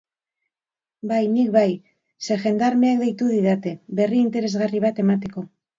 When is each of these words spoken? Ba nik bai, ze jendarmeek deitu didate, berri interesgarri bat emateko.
Ba 1.11 1.19
nik 1.33 1.51
bai, 1.57 1.67
ze 2.29 2.39
jendarmeek 2.47 3.05
deitu 3.05 3.31
didate, 3.35 3.79
berri 4.01 4.25
interesgarri 4.27 4.87
bat 4.89 5.07
emateko. 5.07 5.51